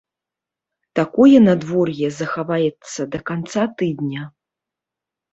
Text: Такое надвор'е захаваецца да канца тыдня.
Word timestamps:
Такое 0.99 1.37
надвор'е 1.47 2.07
захаваецца 2.21 3.01
да 3.15 3.19
канца 3.31 3.63
тыдня. 3.83 4.23